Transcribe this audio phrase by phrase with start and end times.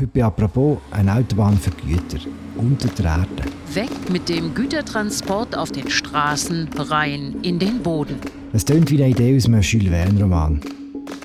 [0.00, 3.50] Heute bei apropos eine Autobahn für Güter unter der Erde.
[3.74, 8.16] Weg mit dem Gütertransport auf den Straßen, rein in den Boden.
[8.54, 10.60] Es klingt wie eine Idee aus einem Jules Verne-Roman.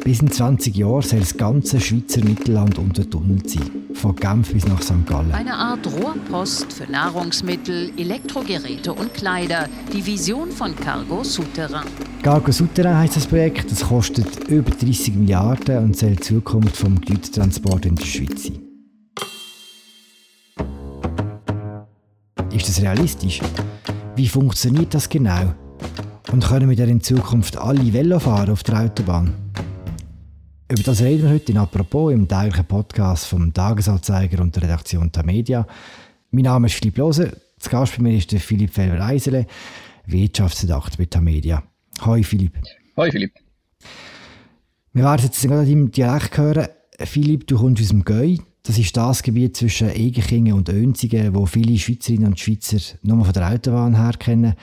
[0.04, 3.70] Bis in 20 Jahren soll das ganze Schweizer Mittelland untertunnelt sein.
[3.96, 5.06] Von Genf bis nach St.
[5.08, 5.32] Gallen.
[5.32, 9.68] Eine Art Rohrpost für Nahrungsmittel, Elektrogeräte und Kleider.
[9.92, 11.88] Die Vision von Cargo Souterrain.
[12.22, 13.72] Cargo Souterrain heisst das Projekt.
[13.72, 18.60] Das kostet über 30 Milliarden und soll die Zukunft des Gütertransports in der Schweiz sein.
[22.54, 23.42] Ist das realistisch?
[24.16, 25.54] Wie funktioniert das genau?
[26.32, 29.45] Und können wir in Zukunft alle Velo fahren auf der Autobahn?
[30.68, 35.12] Über das reden wir heute in «Apropos» im täglichen Podcast vom Tagesanzeiger und der Redaktion
[35.12, 35.68] Tamedia.
[36.32, 37.40] Mein Name ist Philipp Lose.
[37.60, 39.46] Zu Gast bei mir ist der Philipp Felber-Eisele,
[40.08, 41.62] Wirtschaftsredakteur bei Tamedia.
[42.04, 42.54] Hoi Philipp.
[42.98, 43.34] Hoi Philipp.
[44.94, 46.68] Wir werden jetzt gerade im Dialekt hören.
[46.98, 48.40] Philipp, du kommst aus dem Göi.
[48.64, 53.34] Das ist das Gebiet zwischen Egerkingen und Önzigen, wo viele Schweizerinnen und Schweizer nur von
[53.34, 54.56] der Autobahn her kennen.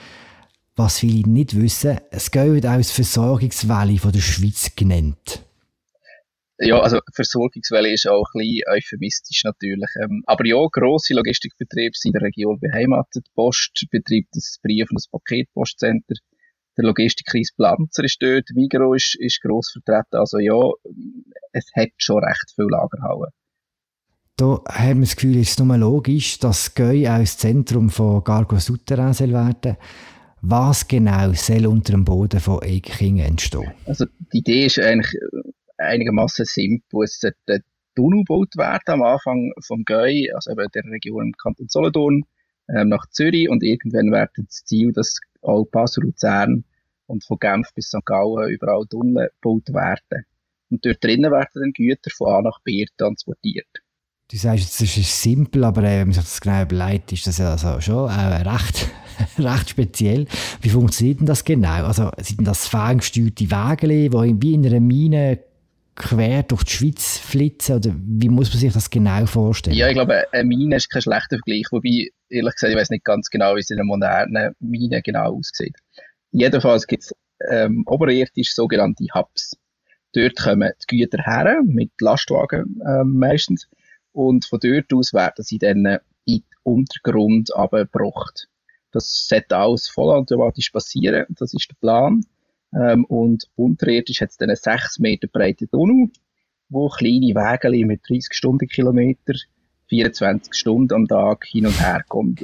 [0.75, 5.45] Was viele nicht wissen, es wird auch das Versorgungsvalley der Schweiz genannt.
[6.65, 9.89] Ja, also Versorgungswelle ist auch ein bisschen euphemistisch natürlich.
[10.01, 13.25] Ähm, aber ja, grosse Logistikbetriebe sind in der Region beheimatet.
[13.27, 16.15] Die Post betreibt das Brief- und das Paketpostcenter.
[16.77, 20.17] Der Logistikkreis Planzer ist dort, Migros ist, ist gross vertreten.
[20.17, 20.59] Also ja,
[21.51, 23.31] es hat schon recht viel Lagerhallen.
[24.35, 28.23] Da haben wir das Gefühl, es ist nur logisch, dass Göi auch das Zentrum von
[28.23, 29.77] Gargo Souterrain soll werden
[30.41, 33.71] Was genau soll unter dem Boden von Eikingen entstehen?
[33.85, 35.15] Also die Idee ist eigentlich
[35.83, 37.03] einigermaßen simpel.
[37.03, 37.63] Es sollte
[37.95, 42.23] Tunnel gebaut werden am Anfang vom Göi, also eben der Region Kanton Solothurn,
[42.69, 46.63] ähm, nach Zürich und irgendwann wäre das Ziel, dass auch Basel, Luzern
[47.07, 48.05] und von Genf bis St.
[48.05, 50.25] Gallen überall Tunnel gebaut werden.
[50.69, 53.67] Und dort drinnen werden dann Güter von A nach B transportiert.
[54.31, 57.37] Du sagst das ist simpel, aber äh, wenn man sich das genau überlegt, ist das
[57.37, 58.89] ja also schon äh, recht,
[59.37, 60.25] recht speziell.
[60.61, 61.85] Wie funktioniert denn das genau?
[61.85, 65.39] Also sind das ferngesteuerte Wagen, die wie in einer Mine
[65.95, 67.75] quer durch die Schweiz flitzen?
[67.77, 69.75] Oder wie muss man sich das genau vorstellen?
[69.75, 71.65] Ja, ich glaube, eine Mine ist kein schlechter Vergleich.
[71.71, 75.37] Wobei, ehrlich gesagt, ich weiß nicht ganz genau, wie es in einer modernen Mine genau
[75.37, 75.75] aussieht.
[76.31, 77.13] Jedenfalls gibt es
[77.49, 79.57] ähm, oberirdisch sogenannte Hubs.
[80.13, 83.67] Dort kommen die Güter her, mit Lastwagen ähm, meistens.
[84.11, 88.47] Und von dort aus werden sie dann in den Untergrund abgebracht.
[88.91, 91.25] Das sollte alles vollautomatisch passieren.
[91.29, 92.23] Das ist der Plan.
[92.75, 96.09] Ähm, und unterirdisch hat es dann einen 6 Meter breiten Tunnel,
[96.69, 99.33] wo kleine Wege mit 30 Stundenkilometer
[99.89, 102.35] 24 Stunden am Tag hin und her kommen.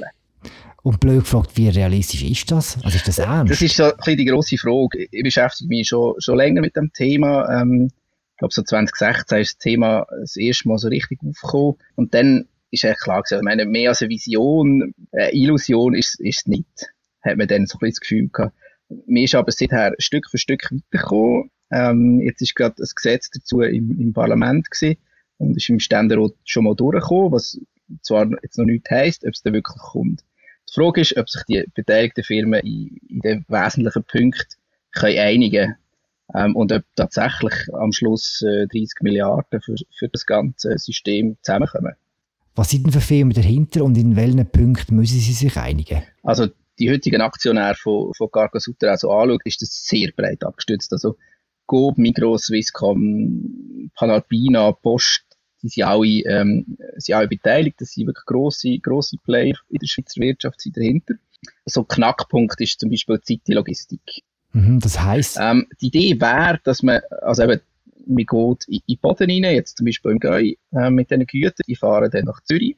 [0.82, 2.78] Und blöd gefragt, wie realistisch ist das?
[2.82, 3.52] Also ist das ernst?
[3.52, 5.08] Das ist so ein bisschen die grosse Frage.
[5.10, 7.60] Ich beschäftige mich schon, schon länger mit dem Thema.
[7.60, 11.74] Ähm, ich glaube, so 2016 ist das Thema das erste Mal so richtig aufgekommen.
[11.96, 16.18] Und dann ist eigentlich klar gewesen, ich meine, mehr als eine Vision, eine Illusion ist,
[16.20, 16.92] ist es nicht.
[17.20, 18.54] Hat man dann so ein bisschen das Gefühl gehabt.
[19.06, 21.50] Mir ist aber seither Stück für Stück weitergekommen.
[21.70, 24.98] Ähm, jetzt ist gerade das Gesetz dazu im, im Parlament gewesen
[25.38, 27.60] und ist im Ständerat schon mal durchgekommen, was
[28.02, 30.24] zwar jetzt noch nicht heisst, ob es dann wirklich kommt.
[30.68, 34.56] Die Frage ist, ob sich die beteiligten Firmen in, in den wesentlichen Punkten
[34.92, 35.76] können einigen
[36.34, 41.94] ähm, und ob tatsächlich am Schluss äh, 30 Milliarden für, für das ganze System zusammenkommen.
[42.54, 46.02] Was sind denn für Firmen dahinter und in welchen Punkten müssen sie sich einigen?
[46.22, 46.48] Also
[46.80, 50.92] die heutigen Aktionäre von, von Cargo Sutter also anschaut, ist das sehr breit abgestützt.
[50.92, 51.16] Also
[51.66, 55.22] Coop, Migros, Swisscom, Panalpina, Post,
[55.62, 57.80] die sind alle, ähm, sind alle beteiligt.
[57.80, 61.14] Das sind wirklich grosse, grosse Player in der Schweizer Wirtschaft sind dahinter.
[61.66, 64.22] So Knackpunkt ist zum Beispiel die City-Logistik.
[64.52, 65.38] Mhm, das heisst?
[65.40, 67.60] Ähm, die Idee wäre, dass man, also eben,
[68.06, 71.64] man geht in, in Boden rein, jetzt zum Beispiel im Gäu, äh, mit diesen Gütern,
[71.68, 72.76] die fahren dann nach Zürich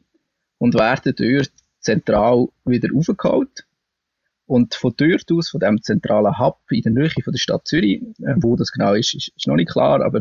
[0.58, 3.64] und werden dort zentral wieder aufgeholt
[4.47, 8.03] und von dort aus, von dem zentralen Hub in der Nähe von der Stadt Zürich,
[8.20, 10.20] äh, wo das genau ist, ist, ist noch nicht klar, aber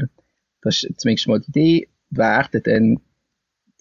[0.61, 2.99] das ist zumindest mal die Idee, werden dann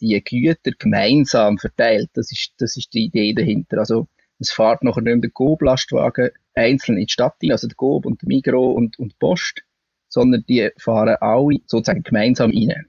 [0.00, 2.10] die Güter gemeinsam verteilt.
[2.14, 3.78] Das ist, das ist die Idee dahinter.
[3.78, 7.76] Also, es fährt nachher nicht mehr der Coop-Lastwagen einzeln in die Stadt rein, also der
[7.76, 9.62] Coop und der Migro und, und die Post,
[10.08, 12.86] sondern die fahren alle sozusagen gemeinsam rein.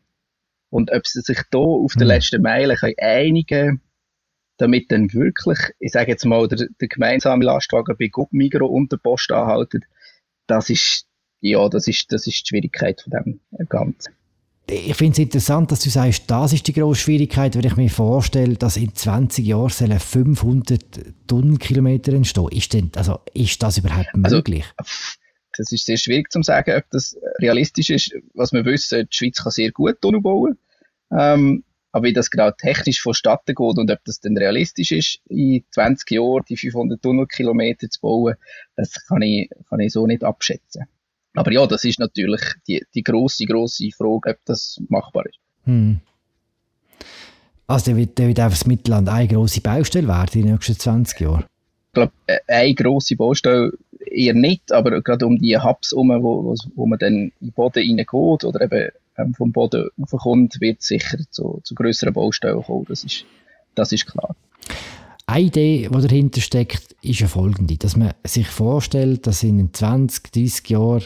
[0.69, 2.11] Und ob sie sich da auf der mhm.
[2.11, 3.81] letzten Meile einigen können,
[4.61, 8.97] damit dann wirklich, ich sage jetzt mal, der, der gemeinsame Lastwagen bei Migro und der
[8.97, 9.83] Post anhalten,
[10.47, 11.05] das ist,
[11.39, 14.13] ja, das ist, das ist die Schwierigkeit von dem Ganzen.
[14.69, 17.89] Ich finde es interessant, dass du sagst, das ist die grosse Schwierigkeit, wenn ich mir
[17.89, 22.47] vorstelle, dass in 20 Jahren 500 Tunnelkilometer entstehen.
[22.51, 24.63] Ist, denn, also, ist das überhaupt also, möglich?
[24.77, 24.91] Also,
[25.57, 28.15] das ist sehr schwierig zu sagen, ob das realistisch ist.
[28.33, 30.57] Was wir wissen, die Schweiz kann sehr gut Tunnel bauen.
[31.11, 35.63] Ähm, Aber wie das genau technisch vonstatten geht und ob das denn realistisch ist, in
[35.71, 38.35] 20 Jahren die 500 Tunnelkilometer zu bauen,
[38.75, 40.85] das kann ich, kann ich so nicht abschätzen.
[41.33, 45.39] Aber ja, das ist natürlich die, die grosse, grosse Frage, ob das machbar ist.
[45.65, 45.99] Hm.
[47.67, 50.77] Also, der wird, der wird einfach das Mittelland eine grosse Baustelle werden in den nächsten
[50.77, 51.45] 20 Jahren?
[51.87, 53.71] Ich glaube, äh, eine grosse Baustelle
[54.05, 57.51] eher nicht, aber gerade um die Hubs herum, wo, wo, wo man dann in den
[57.53, 62.85] Boden reingeht oder eben ähm, vom Boden raufkommt, wird sicher zu, zu grösseren Baustellen kommen.
[62.87, 63.25] Das ist,
[63.75, 64.35] das ist klar.
[65.25, 70.31] Eine Idee, die dahinter steckt, ist ja folgende, dass man sich vorstellt, dass in 20,
[70.31, 71.03] 30 Jahren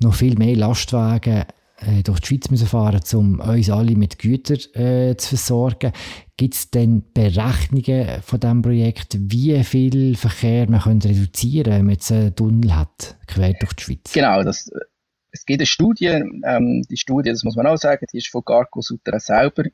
[0.00, 1.44] noch viel mehr Lastwagen
[1.86, 5.92] äh, durch die Schweiz müssen fahren um uns alle mit Gütern äh, zu versorgen.
[6.36, 11.94] Gibt es denn Berechnungen von diesem Projekt, wie viel Verkehr man reduzieren könnte, wenn man
[11.94, 14.12] jetzt einen Tunnel hat, quer durch die Schweiz?
[14.12, 14.70] Genau, das,
[15.32, 18.42] es gibt eine Studie, ähm, die Studie, das muss man auch sagen, die ist von
[18.44, 19.64] Garco Sutter selber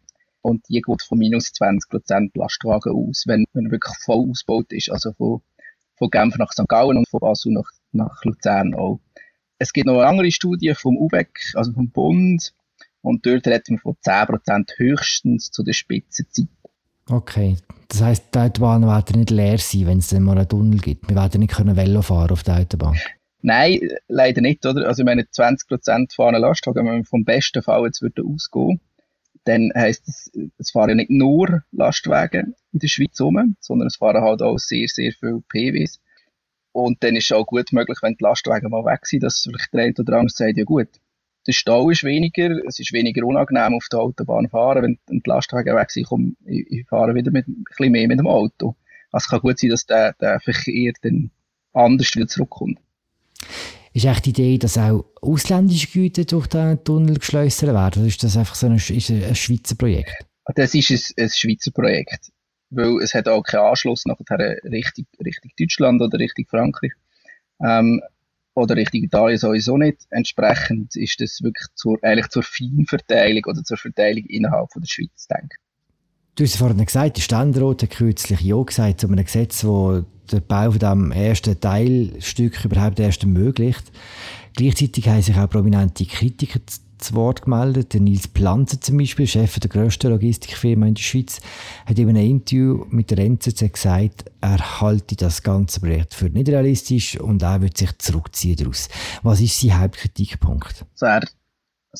[0.40, 4.90] und die geht von minus 20% Lastwagen aus, wenn, wenn er wirklich voll ausgebaut ist,
[4.90, 5.42] also von,
[5.96, 6.68] von Genf nach St.
[6.68, 9.00] Gallen und von Basel nach, nach Luzern auch.
[9.58, 12.54] Es gibt noch eine andere Studie vom UBEC, also vom Bund,
[13.02, 16.46] und dort reden wir von 10% höchstens zu der Spitzenzeit.
[17.10, 17.56] Okay,
[17.88, 21.08] das heisst, die Autobahn werden nicht leer sein, wenn es mal einen Tunnel gibt.
[21.08, 22.96] Wir werden nicht können Velo fahren auf der Autobahn.
[23.40, 24.86] Nein, leider nicht, oder?
[24.86, 28.80] Also, ich meine, 20% fahren Lastwagen, wenn wir vom besten Fall jetzt würden ausgehen,
[29.44, 34.22] dann heisst es, es fahren nicht nur Lastwagen in der Schweiz rum, sondern es fahren
[34.22, 36.00] halt auch sehr, sehr viele PWs.
[36.72, 39.72] Und dann ist es auch gut möglich, wenn die Lastwagen mal weg sind, dass vielleicht
[39.72, 40.88] der eine oder andere sagt, ja gut,
[41.46, 45.76] der Stau ist weniger, es ist weniger unangenehm auf der Autobahn fahren, wenn die Lastwagen
[45.76, 48.76] weg sind, komm, ich, ich fahre wieder mit, ein bisschen mehr mit dem Auto.
[49.10, 51.30] Also es kann gut sein, dass der, der Verkehr dann
[51.72, 52.78] anders wieder zurückkommt.
[53.98, 58.02] Ist echt die Idee, dass auch ausländische Güter durch den Tunnel geschleust werden?
[58.02, 60.24] Oder ist das einfach so ein, ist ein Schweizer Projekt?
[60.54, 62.30] Das ist ein, ein Schweizer Projekt
[62.70, 66.92] weil es hat auch keinen Anschluss nachher Richtung, Richtung Deutschland oder Richtung Frankreich.
[67.64, 68.02] Ähm,
[68.54, 70.06] oder Richtung Italien sowieso nicht.
[70.10, 75.26] Entsprechend ist das wirklich zur, eigentlich zur Feinverteilung oder zur Verteilung innerhalb von der Schweiz
[75.28, 75.56] denken.
[76.38, 80.46] Du hast vorhin gesagt, der Ständerat hat kürzlich Ja gesagt zu einem Gesetz, das den
[80.46, 83.90] Bau von diesem ersten Teilstück überhaupt erst ermöglicht.
[84.54, 86.60] Gleichzeitig haben sich auch prominente Kritiker
[86.98, 87.92] zu Wort gemeldet.
[87.92, 91.40] Der Nils Planzer zum Beispiel, Chef der grössten Logistikfirma in der Schweiz,
[91.86, 96.48] hat in einem Interview mit der NZZ gesagt, er halte das ganze Projekt für nicht
[96.48, 98.88] realistisch und er würde sich zurückziehen daraus.
[99.24, 100.84] Was ist sein Hauptkritikpunkt?
[101.00, 101.26] Also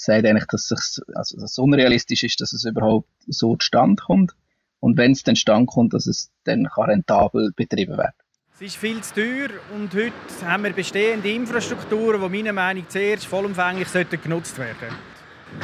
[0.05, 4.33] sagt eigentlich, dass, es, also dass unrealistisch ist, dass es überhaupt so zustande kommt.
[4.81, 8.15] Und wenn es dann zustande kommt, dass es dann rentabel betrieben wird.
[8.55, 10.12] Es ist viel zu teuer und heute
[10.45, 13.89] haben wir bestehende Infrastrukturen, die meiner Meinung nach zuerst vollumfänglich
[14.23, 14.95] genutzt werden sollten.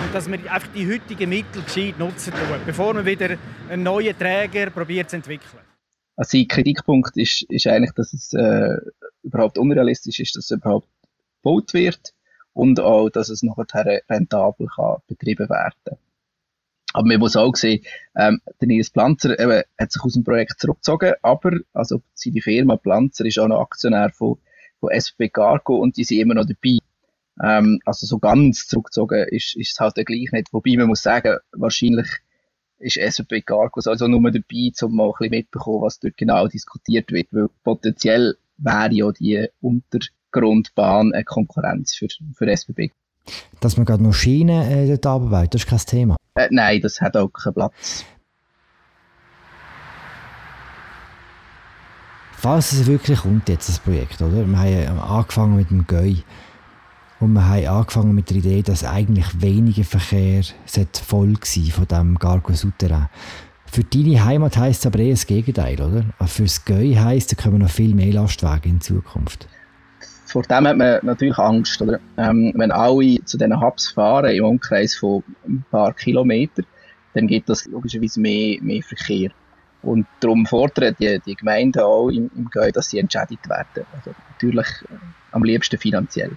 [0.05, 2.33] Und dass wir einfach die heutigen Mittel gescheit nutzen,
[2.65, 3.37] bevor man wieder
[3.69, 5.63] einen neuen Träger probiert zu entwickeln.
[6.17, 8.77] Also der Kritikpunkt ist, ist eigentlich, dass es äh,
[9.23, 10.89] überhaupt unrealistisch ist, dass es überhaupt
[11.43, 12.15] gebaut wird
[12.55, 15.99] und auch, dass es nachher rentabel kann betrieben werden.
[16.95, 17.85] Aber man muss auch sehen,
[18.17, 22.77] ähm, der Nils Planzer eben, hat sich aus dem Projekt zurückgezogen, aber also seine Firma
[22.77, 24.39] Planzer ist auch noch Aktionär von,
[24.79, 26.79] von SB Cargo und die sind immer noch dabei.
[27.43, 30.53] Ähm, also so ganz zurückgezogen ist, ist es halt gleich nicht.
[30.53, 32.07] Wobei man muss sagen, wahrscheinlich
[32.79, 37.11] ist SB Cargo also nur dabei, um mal ein bisschen mitbekommen, was dort genau diskutiert
[37.11, 39.49] wird, weil potenziell wäre ja die
[40.35, 42.91] Untergrundbahn eine Konkurrenz für, für SBB.
[43.61, 46.17] Dass man gerade noch Schienen äh, dort arbeitet, das ist kein Thema.
[46.35, 48.05] Äh, nein, das hat auch keinen Platz.
[52.37, 54.47] Falls es wirklich kommt, jetzt das Projekt, oder?
[54.47, 56.23] Wir haben angefangen mit dem GÖI.
[57.21, 60.43] Und wir haben angefangen mit der Idee, dass eigentlich weniger Verkehr
[61.07, 63.09] voll sein von diesem Gargo Souterrain.
[63.65, 66.05] Für deine Heimat heisst es aber eher das Gegenteil, oder?
[66.27, 69.49] Für das GÖI heisst, da kommen noch viel mehr Lastwagen in Zukunft
[70.35, 71.81] vor dem hat man natürlich Angst.
[71.81, 72.01] Oder?
[72.17, 76.67] Ähm, wenn alle zu diesen Hubs fahren, im Umkreis von ein paar Kilometern,
[77.15, 79.31] dann gibt das logischerweise mehr, mehr Verkehr.
[79.83, 83.87] Und darum fordern die, die Gemeinden auch im, im Gäu, dass sie entschädigt werden.
[83.97, 84.97] Also natürlich äh,
[85.31, 86.33] am liebsten finanziell.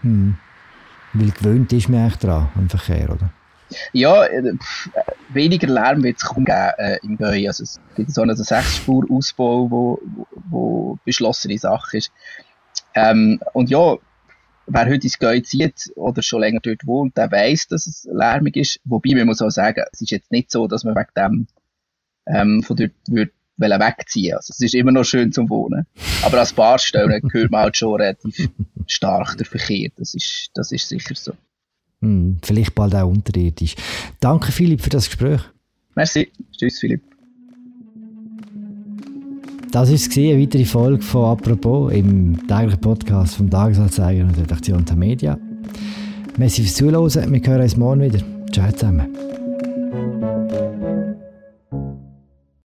[0.00, 0.36] Hm.
[1.12, 3.28] Weil gewöhnt ist man eigentlich daran, am Verkehr, oder?
[3.92, 4.54] Ja, äh,
[5.28, 7.46] weniger Lärm wird es kaum geben äh, im Gäu.
[7.46, 10.00] Also es gibt so einen Sechsspur-Ausbau, wo,
[10.48, 12.10] wo beschlossene Sache ist.
[12.96, 13.96] Ähm, und ja,
[14.66, 18.56] wer heute ins Gäu zieht oder schon länger dort wohnt, der weiß, dass es lärmig
[18.56, 18.80] ist.
[18.84, 21.46] Wobei, man muss auch sagen, es ist jetzt nicht so, dass man wegen dem
[22.26, 25.86] ähm, von dort würde wegziehen Also es ist immer noch schön zum Wohnen.
[26.22, 28.50] Aber als Barstellen hört man halt schon relativ
[28.86, 29.90] stark den Verkehr.
[29.96, 31.32] Das ist, das ist sicher so.
[32.00, 33.74] Hm, vielleicht bald auch unterirdisch.
[34.20, 35.40] Danke, Philipp, für das Gespräch.
[35.94, 36.30] Merci.
[36.52, 37.02] Tschüss, Philipp.
[39.72, 44.96] Das war eine weitere Folge von «Apropos» im täglichen Podcast vom Tagesanzeiger und Redaktion der
[44.96, 45.38] Media.
[46.38, 47.32] Merci fürs Zuhören.
[47.32, 48.20] Wir hören uns morgen wieder.
[48.52, 49.35] Ciao zusammen.